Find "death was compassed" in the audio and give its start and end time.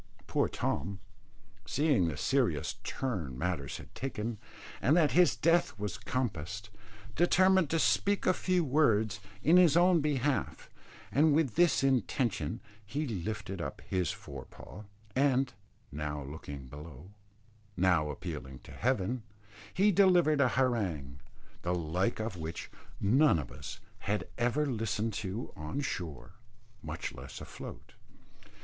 5.35-6.71